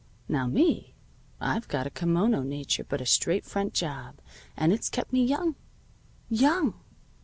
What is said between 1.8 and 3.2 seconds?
a kimono nature but a